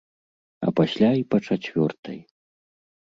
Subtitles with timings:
[0.67, 2.19] А пасля і па чацвёртай!